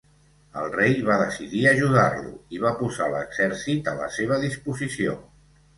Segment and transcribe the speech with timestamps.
[0.61, 5.21] El rei va decidir ajudar-lo i va posar l'exèrcit a la seva disposició.